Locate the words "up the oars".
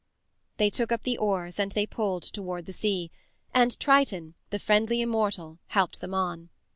0.91-1.59